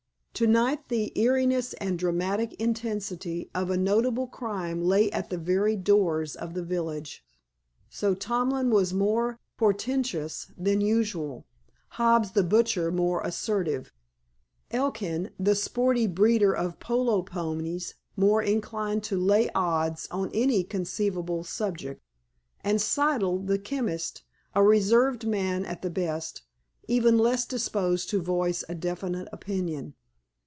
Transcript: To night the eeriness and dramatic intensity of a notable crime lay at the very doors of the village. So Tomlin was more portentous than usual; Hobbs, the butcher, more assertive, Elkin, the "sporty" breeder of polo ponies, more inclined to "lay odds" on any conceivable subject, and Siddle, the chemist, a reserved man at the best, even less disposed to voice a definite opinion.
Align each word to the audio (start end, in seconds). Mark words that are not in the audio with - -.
To 0.35 0.47
night 0.47 0.89
the 0.89 1.11
eeriness 1.15 1.73
and 1.73 1.99
dramatic 1.99 2.53
intensity 2.53 3.51
of 3.53 3.69
a 3.69 3.77
notable 3.77 4.25
crime 4.25 4.81
lay 4.81 5.11
at 5.11 5.29
the 5.29 5.37
very 5.37 5.75
doors 5.75 6.35
of 6.35 6.55
the 6.55 6.63
village. 6.63 7.23
So 7.91 8.15
Tomlin 8.15 8.71
was 8.71 8.91
more 8.91 9.39
portentous 9.57 10.51
than 10.57 10.81
usual; 10.81 11.45
Hobbs, 11.89 12.31
the 12.31 12.41
butcher, 12.43 12.91
more 12.91 13.21
assertive, 13.21 13.93
Elkin, 14.71 15.29
the 15.37 15.53
"sporty" 15.53 16.07
breeder 16.07 16.53
of 16.53 16.79
polo 16.79 17.21
ponies, 17.21 17.93
more 18.15 18.41
inclined 18.41 19.03
to 19.03 19.19
"lay 19.19 19.47
odds" 19.53 20.07
on 20.09 20.31
any 20.33 20.63
conceivable 20.63 21.43
subject, 21.43 22.01
and 22.63 22.79
Siddle, 22.79 23.45
the 23.45 23.59
chemist, 23.59 24.23
a 24.55 24.63
reserved 24.63 25.27
man 25.27 25.65
at 25.65 25.83
the 25.83 25.91
best, 25.91 26.41
even 26.87 27.19
less 27.19 27.45
disposed 27.45 28.09
to 28.09 28.19
voice 28.23 28.63
a 28.67 28.73
definite 28.73 29.27
opinion. 29.31 29.93